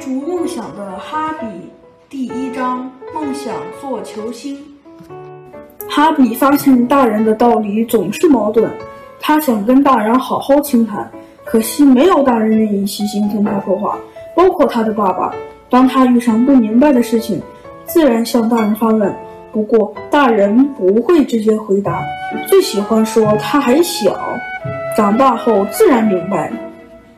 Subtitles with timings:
[0.00, 1.46] 逐梦想的哈比
[2.08, 4.56] 第一章：梦想做球星。
[5.90, 8.66] 哈比发现大人的道理总是矛盾，
[9.20, 11.10] 他想跟大人好好倾谈，
[11.44, 13.98] 可惜没有大人愿意细心听他说话，
[14.34, 15.34] 包括他的爸爸。
[15.68, 17.42] 当他遇上不明白的事情，
[17.84, 19.14] 自然向大人发问。
[19.52, 22.00] 不过大人不会直接回答，
[22.48, 24.18] 最喜欢说他还小，
[24.96, 26.50] 长大后自然明白。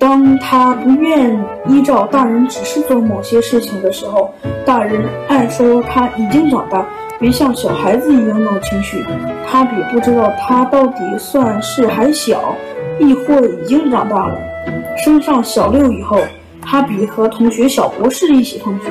[0.02, 4.34] 当他不愿依照大人指示做某些事情的时候，
[4.66, 6.84] 大人爱说他已经长大，
[7.20, 9.00] 别像小孩子一样闹情绪。
[9.46, 12.56] 哈比不知道他到底算是还小，
[12.98, 14.36] 亦或已经长大了。
[15.04, 16.18] 升上小六以后，
[16.62, 18.86] 哈比和同学小博士一起放学，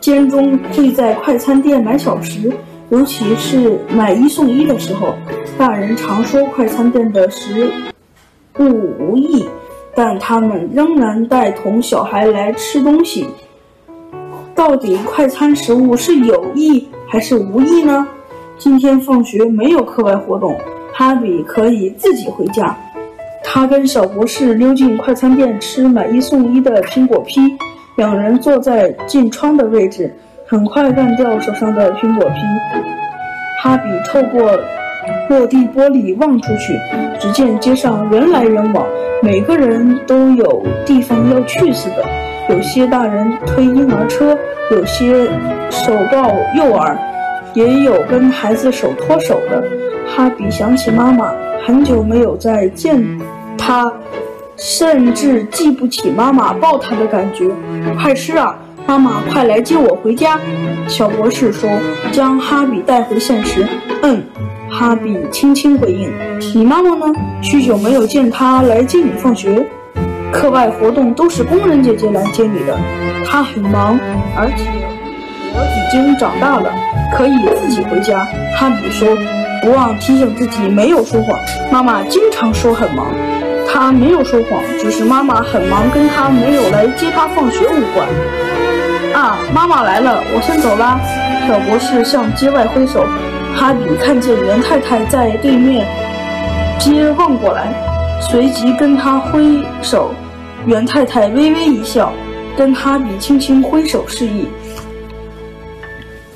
[0.00, 2.52] 间中会在快餐店买小食，
[2.90, 5.14] 尤其是买一送一的时候，
[5.56, 7.70] 大人常说快餐店的食
[8.58, 8.64] 物
[8.98, 9.48] 无益。
[9.94, 13.26] 但他们仍然带同小孩来吃东西。
[14.54, 18.06] 到底快餐食物是有益还是无益呢？
[18.58, 20.56] 今天放学没有课外活动，
[20.92, 22.76] 哈比可以自己回家。
[23.42, 27.40] 他跟小博士溜进快餐店吃买一送一的苹果批，
[27.96, 30.14] 两人坐在近窗的位置，
[30.46, 32.34] 很快干掉手上的苹果批。
[33.62, 34.58] 哈比透过
[35.28, 36.78] 落地玻璃望出去，
[37.18, 38.86] 只见街上人来人往。
[39.22, 42.04] 每个人都有地方要去似的，
[42.50, 44.36] 有些大人推婴儿车，
[44.72, 45.30] 有些
[45.70, 46.98] 手抱幼儿，
[47.54, 49.62] 也有跟孩子手拖手的。
[50.08, 51.32] 哈比想起妈妈，
[51.64, 53.00] 很久没有再见
[53.56, 53.90] 她，
[54.56, 57.48] 甚至记不起妈妈抱他的感觉。
[58.02, 60.36] 快吃啊，妈妈快来接我回家。
[60.88, 61.70] 小博士说，
[62.10, 63.64] 将哈比带回现实。
[64.02, 64.20] 嗯。
[64.72, 66.10] 哈比轻轻回应
[66.56, 67.12] ：“你妈妈呢？
[67.42, 69.66] 许久没有见她来接你放学。
[70.32, 72.74] 课外活动都是工人姐姐来接你的，
[73.26, 74.00] 她很忙，
[74.34, 74.64] 而且
[75.52, 76.72] 我已经长大了，
[77.14, 79.06] 可以自己回家。”哈比说，
[79.60, 81.38] 不忘提醒自己没有说谎。
[81.70, 83.08] 妈妈经常说很忙，
[83.70, 88.08] 她没有说谎，只是妈妈很忙，跟她没有来接她放学无关。
[89.12, 90.98] 啊，妈妈来了，我先走啦。
[91.46, 93.04] 小博士向街外挥手。
[93.54, 95.86] 哈比看见袁太太在对面
[96.80, 97.72] 街望过来，
[98.20, 100.10] 随即跟他挥手。
[100.66, 102.12] 袁太太微微一笑，
[102.56, 104.46] 跟哈比轻轻挥手示意。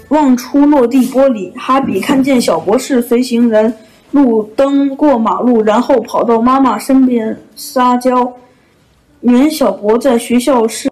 [0.09, 3.73] 望出落地玻璃，哈比看见小博士随行人
[4.13, 8.33] 路灯过马路，然后跑到妈妈身边撒娇。
[9.21, 10.91] 袁小博在学校是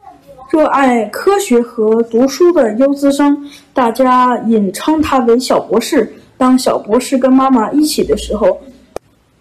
[0.55, 3.37] 热爱科学和读书的优资生，
[3.73, 6.15] 大家引称他为小博士。
[6.37, 8.61] 当小博士跟妈妈一起的时候，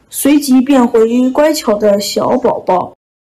[0.09, 2.96] 随即变回乖巧的小宝宝。